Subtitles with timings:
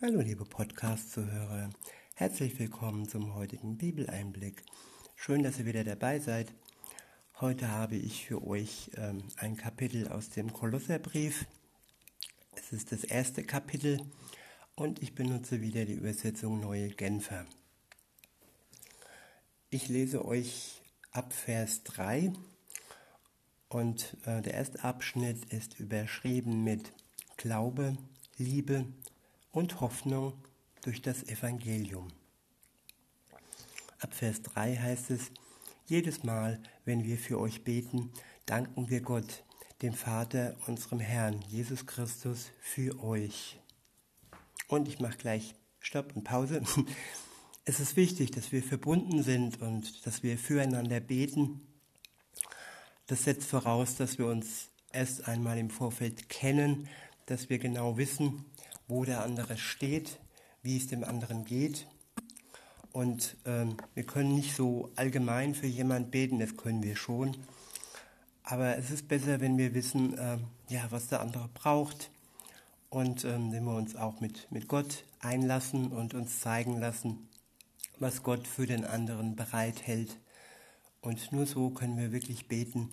[0.00, 1.70] Hallo liebe Podcast-Zuhörer,
[2.14, 4.62] herzlich willkommen zum heutigen Bibeleinblick.
[5.16, 6.54] Schön, dass ihr wieder dabei seid.
[7.40, 11.46] Heute habe ich für euch ähm, ein Kapitel aus dem Kolosserbrief.
[12.54, 14.00] Es ist das erste Kapitel
[14.76, 17.44] und ich benutze wieder die Übersetzung Neue Genfer.
[19.68, 20.80] Ich lese euch
[21.10, 22.32] ab Vers 3
[23.68, 26.92] und äh, der erste Abschnitt ist überschrieben mit
[27.36, 27.98] Glaube,
[28.36, 28.86] Liebe
[29.52, 30.32] und Hoffnung
[30.82, 32.08] durch das Evangelium.
[34.00, 35.30] Ab Vers 3 heißt es,
[35.86, 38.12] jedes Mal, wenn wir für euch beten,
[38.46, 39.42] danken wir Gott,
[39.82, 43.58] dem Vater, unserem Herrn Jesus Christus, für euch.
[44.68, 46.62] Und ich mache gleich Stopp und Pause.
[47.64, 51.60] Es ist wichtig, dass wir verbunden sind und dass wir füreinander beten.
[53.08, 56.88] Das setzt voraus, dass wir uns erst einmal im Vorfeld kennen,
[57.26, 58.46] dass wir genau wissen,
[58.88, 60.18] wo der andere steht,
[60.62, 61.86] wie es dem anderen geht.
[62.92, 67.36] Und ähm, wir können nicht so allgemein für jemanden beten, das können wir schon.
[68.42, 72.10] Aber es ist besser, wenn wir wissen, äh, ja, was der andere braucht.
[72.88, 77.28] Und ähm, wenn wir uns auch mit, mit Gott einlassen und uns zeigen lassen,
[77.98, 80.16] was Gott für den anderen bereithält.
[81.02, 82.90] Und nur so können wir wirklich beten,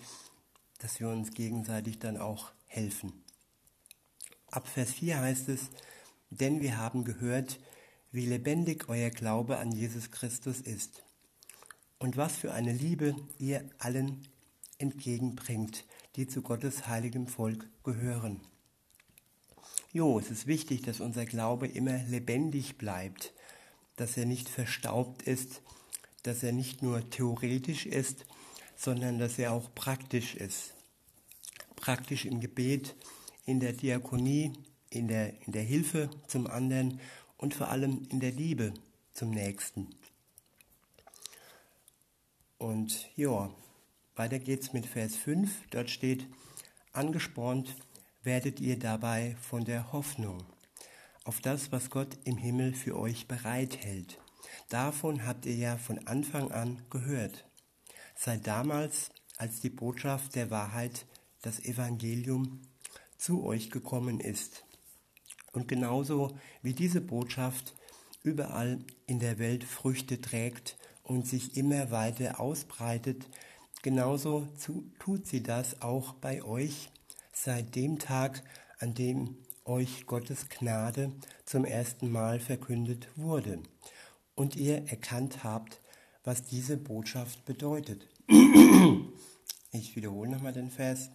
[0.80, 3.25] dass wir uns gegenseitig dann auch helfen.
[4.56, 5.64] Ab Vers 4 heißt es,
[6.30, 7.60] denn wir haben gehört,
[8.14, 11.04] wie lebendig euer Glaube an Jesus Christus ist
[12.00, 14.26] und was für eine Liebe ihr allen
[14.78, 15.84] entgegenbringt,
[16.16, 18.40] die zu Gottes heiligem Volk gehören.
[19.92, 23.34] Jo, es ist wichtig, dass unser Glaube immer lebendig bleibt,
[23.98, 25.62] dass er nicht verstaubt ist,
[26.24, 28.26] dass er nicht nur theoretisch ist,
[28.78, 30.76] sondern dass er auch praktisch ist.
[31.76, 32.96] Praktisch im Gebet,
[33.46, 34.54] in der Diakonie,
[34.90, 37.00] in der, in der Hilfe zum anderen
[37.38, 38.74] und vor allem in der Liebe
[39.14, 39.90] zum Nächsten.
[42.58, 43.54] Und ja,
[44.16, 45.68] weiter geht's mit Vers 5.
[45.70, 46.28] Dort steht,
[46.94, 47.76] angespornt
[48.24, 50.44] werdet ihr dabei von der Hoffnung
[51.26, 54.20] auf das, was Gott im Himmel für euch bereithält.
[54.70, 57.46] Davon habt ihr ja von Anfang an gehört.
[58.16, 61.06] Seit damals, als die Botschaft der Wahrheit,
[61.42, 62.62] das Evangelium,
[63.18, 64.66] zu euch gekommen ist.
[65.52, 67.76] Und genauso wie diese Botschaft
[68.24, 73.30] überall in der Welt Früchte trägt und sich immer weiter ausbreitet,
[73.84, 74.48] genauso
[75.00, 76.90] tut sie das auch bei euch
[77.32, 78.44] seit dem Tag,
[78.80, 81.12] an dem euch Gottes Gnade
[81.46, 83.62] zum ersten Mal verkündet wurde
[84.36, 85.82] und ihr erkannt habt,
[86.24, 88.08] was diese Botschaft bedeutet.
[89.72, 91.10] Ich wiederhole nochmal den Vers.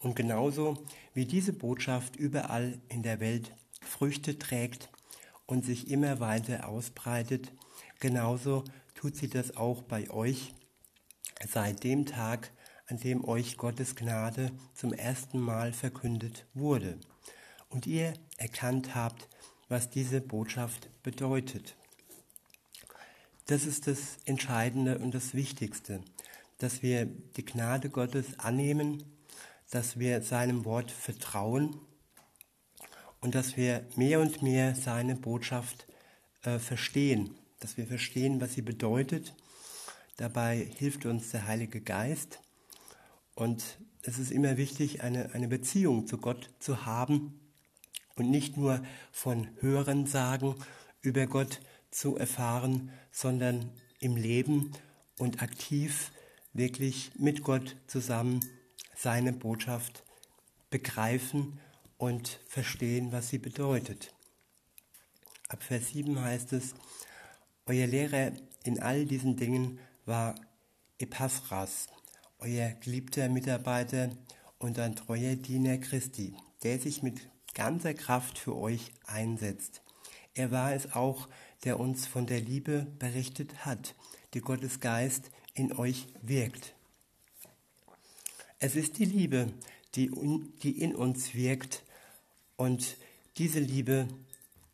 [0.00, 0.82] Und genauso
[1.14, 3.52] wie diese Botschaft überall in der Welt
[3.82, 4.90] Früchte trägt
[5.46, 7.52] und sich immer weiter ausbreitet,
[7.98, 10.54] genauso tut sie das auch bei euch
[11.48, 12.50] seit dem Tag,
[12.86, 16.98] an dem euch Gottes Gnade zum ersten Mal verkündet wurde
[17.68, 19.28] und ihr erkannt habt,
[19.68, 21.76] was diese Botschaft bedeutet.
[23.46, 26.00] Das ist das Entscheidende und das Wichtigste,
[26.58, 29.04] dass wir die Gnade Gottes annehmen
[29.70, 31.76] dass wir seinem Wort vertrauen
[33.20, 35.86] und dass wir mehr und mehr seine Botschaft
[36.42, 39.34] äh, verstehen, dass wir verstehen, was sie bedeutet.
[40.16, 42.40] Dabei hilft uns der Heilige Geist.
[43.34, 47.40] Und es ist immer wichtig, eine, eine Beziehung zu Gott zu haben
[48.16, 48.82] und nicht nur
[49.12, 50.56] von Hören sagen
[51.00, 51.60] über Gott
[51.90, 53.70] zu erfahren, sondern
[54.00, 54.72] im Leben
[55.18, 56.12] und aktiv
[56.52, 58.40] wirklich mit Gott zusammen
[59.00, 60.04] seine Botschaft
[60.68, 61.58] begreifen
[61.96, 64.12] und verstehen, was sie bedeutet.
[65.48, 66.74] Ab Vers 7 heißt es,
[67.66, 68.32] Euer Lehrer
[68.64, 70.34] in all diesen Dingen war
[70.98, 71.88] Epaphras,
[72.40, 74.10] euer geliebter Mitarbeiter
[74.58, 77.20] und ein treuer Diener Christi, der sich mit
[77.54, 79.82] ganzer Kraft für euch einsetzt.
[80.34, 81.28] Er war es auch,
[81.64, 83.94] der uns von der Liebe berichtet hat,
[84.34, 86.74] die Gottes Geist in euch wirkt.
[88.62, 89.54] Es ist die Liebe,
[89.94, 90.10] die,
[90.62, 91.82] die in uns wirkt
[92.56, 92.98] und
[93.38, 94.06] diese Liebe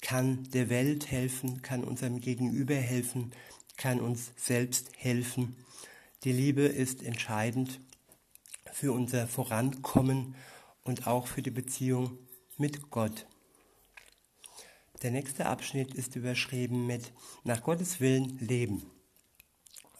[0.02, 3.32] kann der Welt helfen, kann unserem Gegenüber helfen,
[3.76, 5.54] kann uns selbst helfen.
[6.24, 7.78] Die Liebe ist entscheidend
[8.72, 10.34] für unser Vorankommen
[10.82, 12.18] und auch für die Beziehung
[12.56, 13.28] mit Gott.
[15.02, 17.12] Der nächste Abschnitt ist überschrieben mit
[17.44, 18.90] Nach Gottes Willen leben.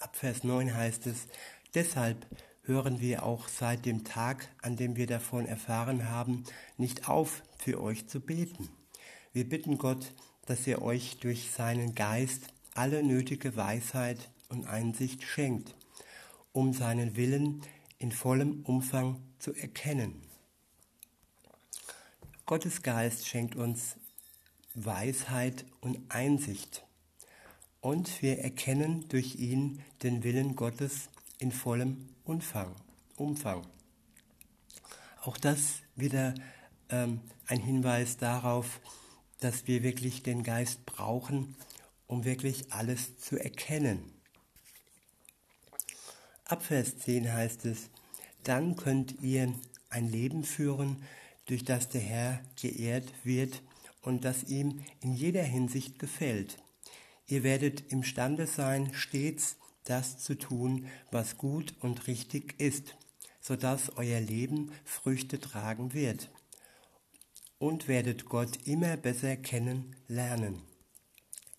[0.00, 1.28] Ab Vers 9 heißt es,
[1.72, 2.26] deshalb
[2.66, 6.44] hören wir auch seit dem Tag, an dem wir davon erfahren haben,
[6.76, 8.68] nicht auf, für euch zu beten.
[9.32, 10.12] Wir bitten Gott,
[10.46, 15.74] dass er euch durch seinen Geist alle nötige Weisheit und Einsicht schenkt,
[16.52, 17.62] um seinen Willen
[17.98, 20.22] in vollem Umfang zu erkennen.
[22.44, 23.96] Gottes Geist schenkt uns
[24.74, 26.84] Weisheit und Einsicht
[27.80, 31.08] und wir erkennen durch ihn den Willen Gottes
[31.38, 32.74] in vollem Umfang.
[33.14, 33.64] Umfang.
[35.22, 36.34] Auch das wieder
[36.88, 38.80] ähm, ein Hinweis darauf,
[39.38, 41.54] dass wir wirklich den Geist brauchen,
[42.08, 44.12] um wirklich alles zu erkennen.
[46.46, 47.90] Ab Vers 10 heißt es,
[48.42, 49.54] dann könnt ihr
[49.88, 51.04] ein Leben führen,
[51.44, 53.62] durch das der Herr geehrt wird
[54.02, 56.58] und das ihm in jeder Hinsicht gefällt.
[57.28, 59.56] Ihr werdet imstande sein, stets
[59.86, 62.96] das zu tun, was gut und richtig ist,
[63.40, 66.30] sodass euer Leben Früchte tragen wird.
[67.58, 70.62] Und werdet Gott immer besser kennen lernen.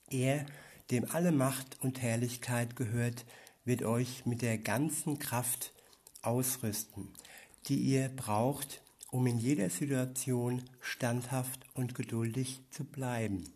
[0.09, 0.45] Er,
[0.91, 3.25] dem alle Macht und Herrlichkeit gehört,
[3.65, 5.73] wird euch mit der ganzen Kraft
[6.21, 7.09] ausrüsten,
[7.67, 13.51] die ihr braucht, um in jeder Situation standhaft und geduldig zu bleiben.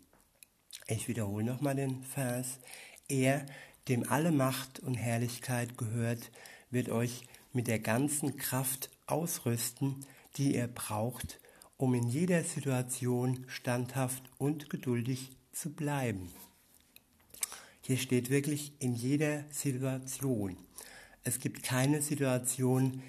[0.87, 2.59] Ich wiederhole nochmal den Vers.
[3.07, 3.45] Er,
[3.87, 6.31] dem alle Macht und Herrlichkeit gehört,
[6.69, 7.23] wird euch
[7.53, 10.05] mit der ganzen Kraft ausrüsten,
[10.37, 11.39] die ihr braucht,
[11.77, 16.29] um in jeder Situation standhaft und geduldig zu bleiben.
[17.81, 20.55] Hier steht wirklich in jeder Situation.
[21.23, 23.01] Es gibt keine Situation,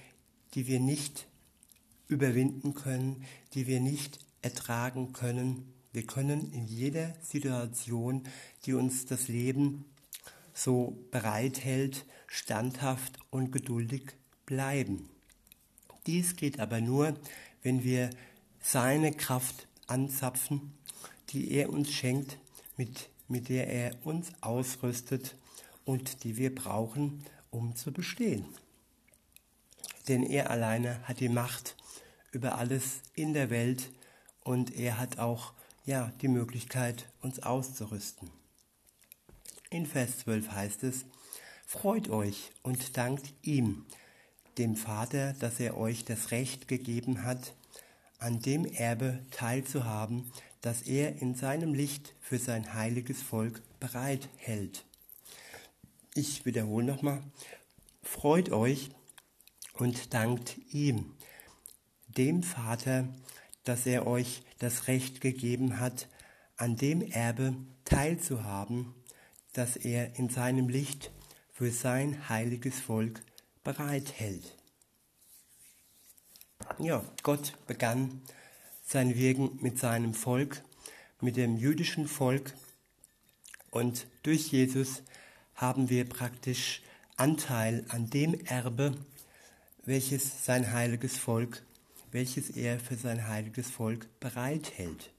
[0.54, 1.26] die wir nicht
[2.08, 5.72] überwinden können, die wir nicht ertragen können.
[5.92, 8.24] Wir können in jeder Situation,
[8.64, 9.84] die uns das Leben
[10.54, 14.12] so bereithält, standhaft und geduldig
[14.46, 15.08] bleiben.
[16.06, 17.14] Dies geht aber nur,
[17.62, 18.10] wenn wir
[18.60, 20.72] seine Kraft anzapfen,
[21.30, 22.38] die er uns schenkt,
[22.76, 25.36] mit, mit der er uns ausrüstet
[25.84, 28.46] und die wir brauchen, um zu bestehen.
[30.08, 31.76] Denn er alleine hat die Macht
[32.32, 33.90] über alles in der Welt
[34.42, 35.52] und er hat auch
[35.84, 38.30] ja die Möglichkeit, uns auszurüsten.
[39.72, 41.06] In Vers 12 heißt es,
[41.66, 43.86] Freut euch und dankt ihm,
[44.58, 47.54] dem Vater, dass er euch das Recht gegeben hat,
[48.18, 50.30] an dem Erbe teilzuhaben,
[50.60, 54.84] das er in seinem Licht für sein heiliges Volk bereithält.
[56.14, 57.22] Ich wiederhole nochmal,
[58.02, 58.90] freut euch
[59.72, 61.14] und dankt ihm,
[62.08, 63.08] dem Vater,
[63.64, 66.08] dass er euch das Recht gegeben hat,
[66.58, 68.94] an dem Erbe teilzuhaben,
[69.52, 71.10] das er in seinem Licht
[71.52, 73.22] für sein heiliges Volk
[73.64, 74.56] bereithält.
[76.78, 78.22] Ja, Gott begann
[78.84, 80.62] sein Wirken mit seinem Volk,
[81.20, 82.54] mit dem jüdischen Volk
[83.70, 85.02] und durch Jesus
[85.54, 86.82] haben wir praktisch
[87.16, 88.96] Anteil an dem Erbe,
[89.84, 91.62] welches sein heiliges Volk
[92.12, 95.10] welches er für sein heiliges Volk bereithält.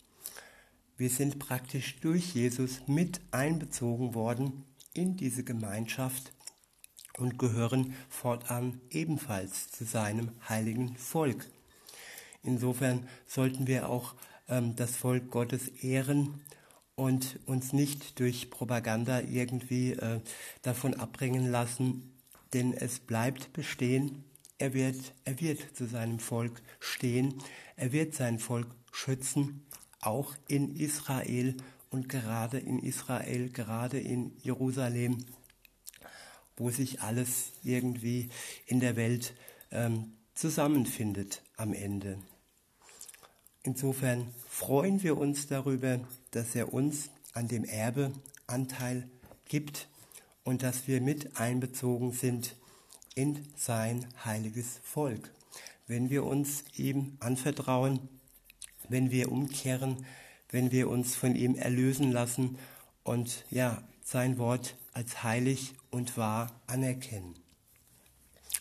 [0.98, 4.64] Wir sind praktisch durch Jesus mit einbezogen worden
[4.94, 6.32] in diese Gemeinschaft
[7.18, 11.50] und gehören fortan ebenfalls zu seinem heiligen Volk.
[12.44, 14.16] Insofern sollten wir auch
[14.48, 16.42] ähm, das Volk Gottes ehren
[16.96, 20.20] und uns nicht durch Propaganda irgendwie äh,
[20.62, 22.14] davon abbringen lassen,
[22.54, 24.24] denn es bleibt bestehen,
[24.64, 27.34] er wird, er wird zu seinem Volk stehen.
[27.76, 29.66] Er wird sein Volk schützen,
[30.06, 31.56] auch in Israel
[31.90, 35.26] und gerade in Israel, gerade in Jerusalem,
[36.58, 38.30] wo sich alles irgendwie
[38.66, 39.34] in der Welt
[39.72, 42.20] ähm, zusammenfindet am Ende.
[43.64, 46.00] Insofern freuen wir uns darüber,
[46.32, 48.12] dass er uns an dem Erbe
[48.46, 49.10] Anteil
[49.46, 49.88] gibt
[50.44, 52.56] und dass wir mit einbezogen sind
[53.16, 55.32] in sein heiliges Volk.
[55.88, 58.10] Wenn wir uns ihm anvertrauen,
[58.94, 60.06] wenn wir umkehren,
[60.50, 62.60] wenn wir uns von ihm erlösen lassen
[63.04, 67.34] und ja, sein Wort als heilig und wahr anerkennen.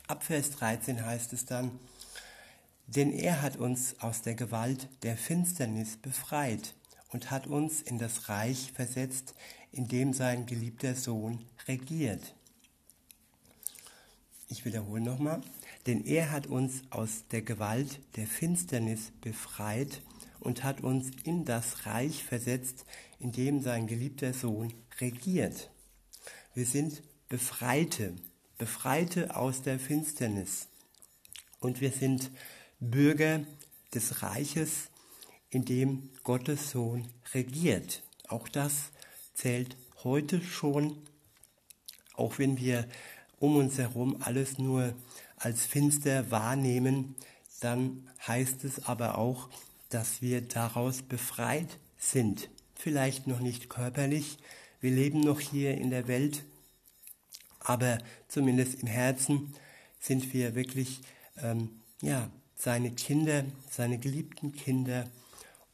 [0.07, 1.71] Ab Vers 13 heißt es dann,
[2.87, 6.75] denn er hat uns aus der Gewalt der Finsternis befreit
[7.11, 9.35] und hat uns in das Reich versetzt,
[9.71, 12.35] in dem sein geliebter Sohn regiert.
[14.49, 15.43] Ich wiederhole nochmal.
[15.87, 20.01] Denn er hat uns aus der Gewalt der Finsternis befreit
[20.43, 22.85] und hat uns in das Reich versetzt,
[23.19, 25.71] in dem sein geliebter Sohn regiert.
[26.55, 28.15] Wir sind Befreite,
[28.59, 30.69] Befreite aus der Finsternis.
[31.61, 32.31] Und wir sind
[32.81, 33.45] Bürger
[33.95, 34.91] des Reiches,
[35.49, 38.03] in dem Gottes Sohn regiert.
[38.27, 38.91] Auch das
[39.35, 40.97] zählt heute schon,
[42.15, 42.89] auch wenn wir
[43.39, 44.95] um uns herum alles nur
[45.37, 47.15] als finster wahrnehmen,
[47.61, 49.49] dann heißt es aber auch,
[49.95, 52.49] dass wir daraus befreit sind.
[52.75, 54.39] Vielleicht noch nicht körperlich,
[54.81, 56.45] wir leben noch hier in der Welt,
[57.61, 59.55] aber zumindest im Herzen
[60.01, 61.01] sind wir wirklich
[61.41, 61.71] ähm,
[62.01, 65.09] ja, seine Kinder, seine geliebten Kinder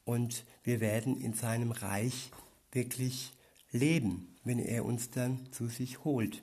[0.05, 2.31] und wir werden in seinem Reich
[2.73, 3.33] wirklich
[3.73, 6.43] leben, wenn er uns dann zu sich holt.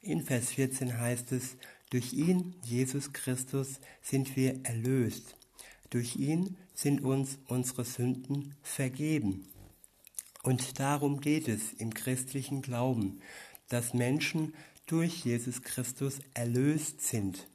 [0.00, 1.56] In Vers 14 heißt es,
[1.90, 5.35] durch ihn, Jesus Christus, sind wir erlöst.
[5.90, 9.46] Durch ihn sind uns unsere Sünden vergeben.
[10.42, 13.20] Und darum geht es im christlichen Glauben,
[13.68, 14.54] dass Menschen
[14.86, 17.48] durch Jesus Christus erlöst sind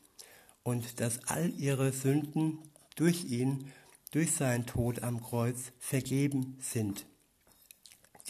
[0.63, 2.59] und dass all ihre Sünden
[2.95, 3.71] durch ihn,
[4.11, 7.05] durch seinen Tod am Kreuz vergeben sind.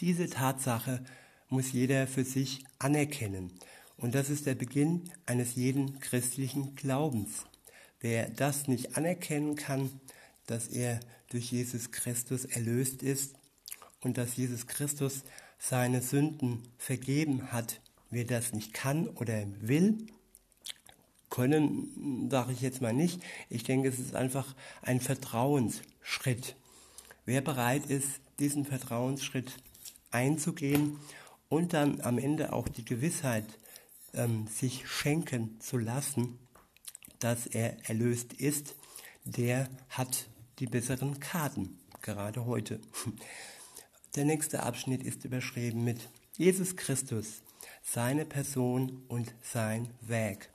[0.00, 1.04] Diese Tatsache
[1.48, 3.52] muss jeder für sich anerkennen
[3.96, 7.44] und das ist der Beginn eines jeden christlichen Glaubens.
[8.02, 9.88] Wer das nicht anerkennen kann,
[10.46, 10.98] dass er
[11.30, 13.36] durch Jesus Christus erlöst ist
[14.00, 15.22] und dass Jesus Christus
[15.58, 17.80] seine Sünden vergeben hat,
[18.10, 20.08] wer das nicht kann oder will,
[21.30, 23.22] können, sage ich jetzt mal nicht.
[23.48, 26.56] Ich denke, es ist einfach ein Vertrauensschritt.
[27.24, 29.54] Wer bereit ist, diesen Vertrauensschritt
[30.10, 30.98] einzugehen
[31.48, 33.46] und dann am Ende auch die Gewissheit
[34.12, 36.40] ähm, sich schenken zu lassen,
[37.22, 38.74] dass er erlöst ist,
[39.24, 42.80] der hat die besseren Karten, gerade heute.
[44.14, 47.42] Der nächste Abschnitt ist überschrieben mit Jesus Christus,
[47.82, 50.50] seine Person und sein Werk.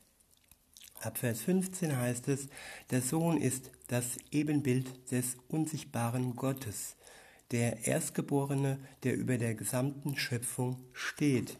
[1.02, 2.50] Ab Vers 15 heißt es,
[2.92, 6.98] der Sohn ist das Ebenbild des unsichtbaren Gottes,
[7.50, 11.58] der Erstgeborene, der über der gesamten Schöpfung steht.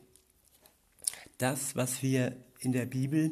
[1.40, 3.32] Das, was wir in der Bibel,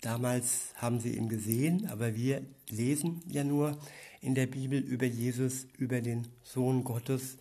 [0.00, 3.78] damals haben sie ihn gesehen, aber wir lesen ja nur
[4.20, 7.38] in der Bibel über Jesus, über den Sohn Gottes.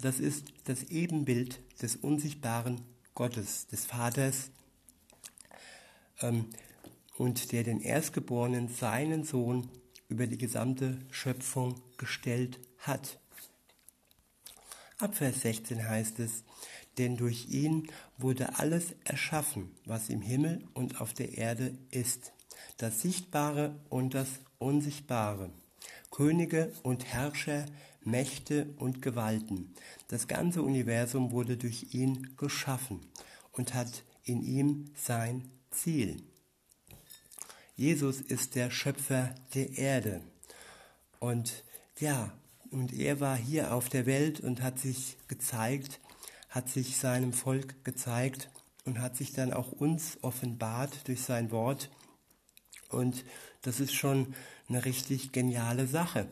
[0.00, 2.80] Das ist das Ebenbild des unsichtbaren
[3.14, 4.50] Gottes, des Vaters.
[6.20, 6.46] Ähm,
[7.16, 9.68] und der den Erstgeborenen, seinen Sohn,
[10.08, 13.18] über die gesamte Schöpfung gestellt hat.
[14.98, 16.44] Ab Vers 16 heißt es,
[16.98, 17.88] denn durch ihn
[18.18, 22.32] wurde alles erschaffen, was im Himmel und auf der Erde ist,
[22.76, 24.28] das Sichtbare und das
[24.58, 25.50] Unsichtbare,
[26.10, 27.66] Könige und Herrscher,
[28.02, 29.74] Mächte und Gewalten.
[30.08, 33.00] Das ganze Universum wurde durch ihn geschaffen
[33.52, 36.22] und hat in ihm sein Ziel.
[37.76, 40.20] Jesus ist der Schöpfer der Erde.
[41.20, 41.64] Und
[42.00, 42.32] ja,
[42.70, 46.00] und er war hier auf der Welt und hat sich gezeigt,
[46.48, 48.50] hat sich seinem Volk gezeigt
[48.84, 51.90] und hat sich dann auch uns offenbart durch sein Wort.
[52.88, 53.24] Und
[53.62, 54.34] das ist schon
[54.68, 56.28] eine richtig geniale Sache,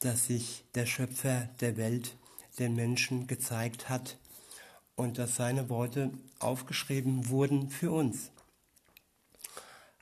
[0.00, 2.16] dass sich der Schöpfer der Welt
[2.58, 4.18] den Menschen gezeigt hat
[4.96, 8.30] und dass seine Worte aufgeschrieben wurden für uns.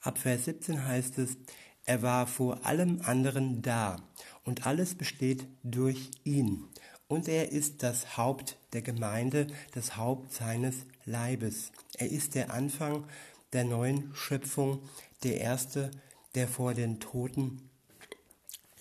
[0.00, 1.36] Ab Vers 17 heißt es,
[1.84, 3.96] er war vor allem anderen da
[4.44, 6.68] und alles besteht durch ihn.
[7.14, 11.70] Und er ist das Haupt der Gemeinde, das Haupt seines Leibes.
[11.96, 13.04] Er ist der Anfang
[13.52, 14.82] der neuen Schöpfung,
[15.22, 15.92] der Erste,
[16.34, 17.70] der vor den Toten,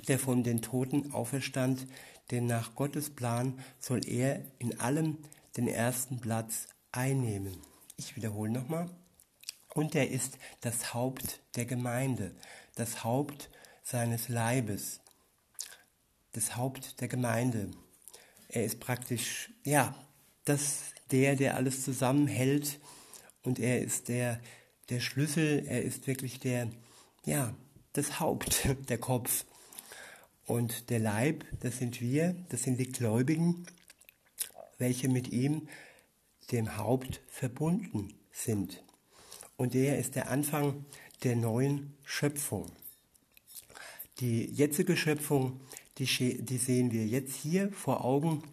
[0.08, 1.86] der von den Toten auferstand,
[2.32, 5.20] denn nach Gottes Plan soll er in allem
[5.56, 7.62] den ersten Platz einnehmen.
[7.98, 8.90] Ich wiederhole nochmal.
[9.76, 12.34] Und er ist das Haupt der Gemeinde,
[12.74, 13.52] das Haupt
[13.84, 15.02] seines Leibes,
[16.32, 17.70] das Haupt der Gemeinde.
[18.54, 19.96] Er ist praktisch, ja,
[20.46, 22.80] das, der, der alles zusammenhält
[23.42, 24.40] und er ist der,
[24.90, 26.70] der Schlüssel, er ist wirklich der,
[27.26, 27.56] ja,
[27.94, 29.46] das Haupt, der Kopf.
[30.46, 33.66] Und der Leib, das sind wir, das sind die Gläubigen,
[34.78, 35.68] welche mit ihm,
[36.52, 38.84] dem Haupt, verbunden sind
[39.56, 40.86] und er ist der Anfang
[41.24, 42.72] der neuen Schöpfung.
[44.20, 45.62] Die jetzige Schöpfung,
[45.98, 48.44] die, die sehen wir jetzt hier vor Augen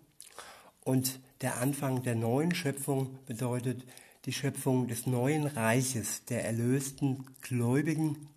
[0.85, 3.85] und der Anfang der neuen Schöpfung bedeutet
[4.27, 8.29] die Schöpfung des neuen Reiches, der erlösten Gläubigen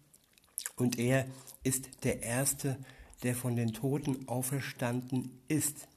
[0.75, 1.25] und er
[1.63, 2.77] ist der Erste,
[3.23, 5.87] der von den Toten auferstanden ist.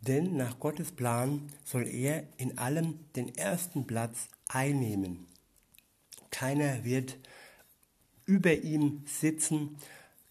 [0.00, 5.26] Denn nach Gottes Plan soll er in allem den ersten Platz einnehmen.
[6.30, 7.18] Keiner wird
[8.26, 9.76] über ihm sitzen,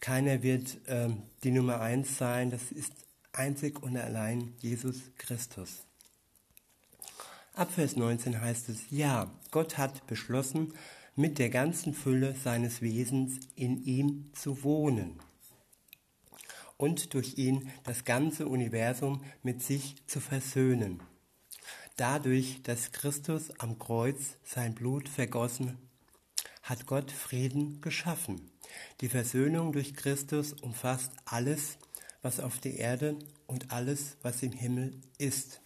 [0.01, 2.49] Keiner wird ähm, die Nummer eins sein.
[2.49, 2.93] Das ist
[3.31, 5.85] einzig und allein Jesus Christus.
[7.53, 10.73] Ab Vers 19 heißt es, ja, Gott hat beschlossen,
[11.15, 15.19] mit der ganzen Fülle seines Wesens in ihm zu wohnen
[16.77, 21.03] und durch ihn das ganze Universum mit sich zu versöhnen.
[21.95, 25.77] Dadurch, dass Christus am Kreuz sein Blut vergossen,
[26.63, 28.50] hat Gott Frieden geschaffen.
[29.01, 31.77] Die Versöhnung durch Christus umfasst alles,
[32.21, 35.61] was auf der Erde und alles, was im Himmel ist.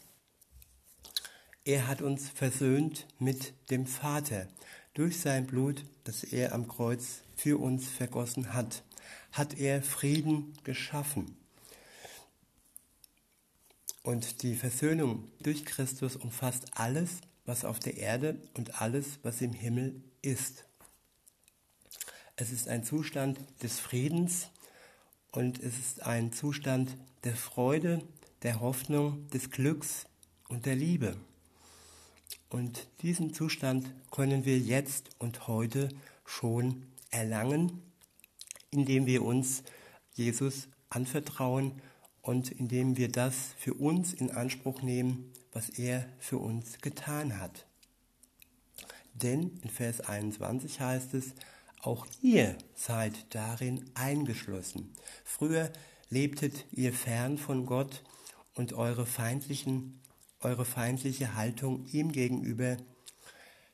[1.64, 4.48] Er hat uns versöhnt mit dem Vater
[4.94, 8.84] durch sein Blut, das er am Kreuz für uns vergossen hat,
[9.32, 11.36] hat er Frieden geschaffen.
[14.04, 19.54] Und die Versöhnung durch Christus umfasst alles, was auf der Erde und alles, was im
[19.54, 20.66] Himmel ist.
[22.38, 24.50] Es ist ein Zustand des Friedens
[25.32, 28.02] und es ist ein Zustand der Freude,
[28.44, 30.06] der Hoffnung, des Glücks
[30.50, 31.16] und der Liebe.
[32.50, 35.88] Und diesen Zustand können wir jetzt und heute
[36.26, 37.82] schon erlangen,
[38.70, 39.64] indem wir uns
[40.14, 41.82] Jesus anvertrauen
[42.22, 47.66] und indem wir das für uns in Anspruch nehmen, was er für uns getan hat.
[49.14, 51.34] Denn in Vers 21 heißt es,
[51.82, 54.94] auch ihr seid darin eingeschlossen.
[55.24, 55.72] Früher
[56.10, 58.04] lebtet ihr fern von Gott
[58.54, 60.02] und eure feindlichen
[60.46, 62.78] eure feindliche Haltung ihm gegenüber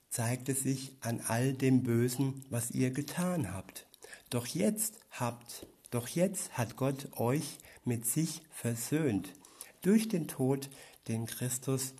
[0.09, 3.87] zeigte sich an all dem Bösen, was ihr getan habt.
[4.29, 9.33] Doch jetzt habt, doch jetzt hat Gott euch mit sich versöhnt
[9.81, 10.69] durch den Tod,
[11.07, 11.93] den Christus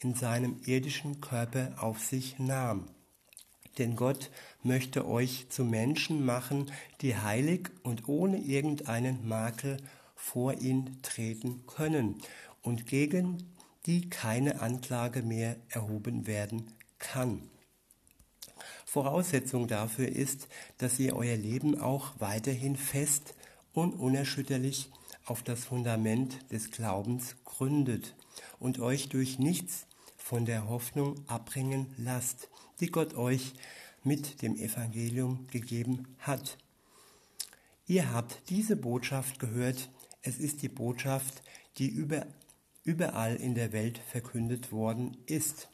[0.00, 2.86] in seinem irdischen Körper auf sich nahm.
[3.78, 4.30] Denn Gott
[4.66, 6.70] möchte euch zu Menschen machen,
[7.00, 9.78] die heilig und ohne irgendeinen Makel
[10.14, 12.16] vor ihn treten können
[12.62, 13.38] und gegen
[13.86, 17.48] die keine Anklage mehr erhoben werden kann.
[18.84, 20.48] Voraussetzung dafür ist,
[20.78, 23.34] dass ihr euer Leben auch weiterhin fest
[23.72, 24.90] und unerschütterlich
[25.24, 28.14] auf das Fundament des Glaubens gründet
[28.58, 32.48] und euch durch nichts von der Hoffnung abbringen lasst,
[32.80, 33.52] die Gott euch
[34.06, 36.56] mit dem Evangelium gegeben hat.
[37.86, 39.90] Ihr habt diese Botschaft gehört.
[40.22, 41.42] Es ist die Botschaft,
[41.78, 42.26] die über
[42.84, 45.68] überall in der Welt verkündet worden ist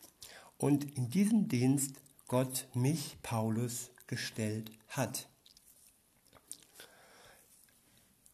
[0.57, 5.29] und in diesem Dienst Gott mich, Paulus, gestellt hat.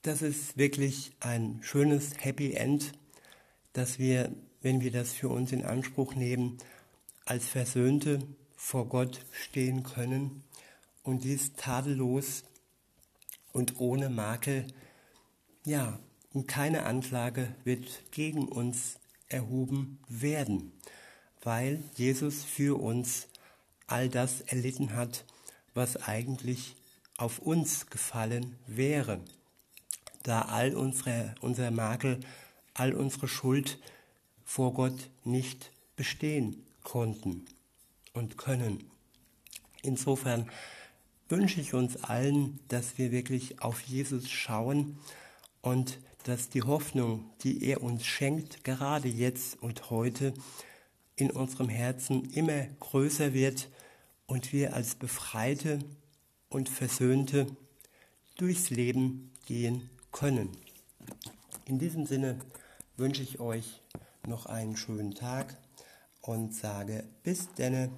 [0.02, 2.92] Das ist wirklich ein schönes Happy End,
[3.72, 4.32] dass wir,
[4.62, 6.58] wenn wir das für uns in Anspruch nehmen,
[7.24, 8.20] als Versöhnte
[8.58, 10.42] vor Gott stehen können
[11.04, 12.42] und dies tadellos
[13.52, 14.66] und ohne Makel,
[15.64, 15.98] ja,
[16.34, 20.72] und keine Anklage wird gegen uns erhoben werden,
[21.42, 23.28] weil Jesus für uns
[23.86, 25.24] all das erlitten hat,
[25.72, 26.74] was eigentlich
[27.16, 29.20] auf uns gefallen wäre,
[30.24, 32.20] da all unsere, unser Makel,
[32.74, 33.78] all unsere Schuld
[34.44, 37.46] vor Gott nicht bestehen konnten
[38.18, 38.84] und können.
[39.82, 40.50] Insofern
[41.28, 44.98] wünsche ich uns allen, dass wir wirklich auf Jesus schauen
[45.62, 50.34] und dass die Hoffnung, die er uns schenkt, gerade jetzt und heute,
[51.16, 53.68] in unserem Herzen immer größer wird
[54.26, 55.80] und wir als Befreite
[56.48, 57.46] und Versöhnte
[58.36, 60.50] durchs Leben gehen können.
[61.64, 62.38] In diesem Sinne
[62.96, 63.82] wünsche ich euch
[64.26, 65.56] noch einen schönen Tag
[66.20, 67.90] und sage bis denne.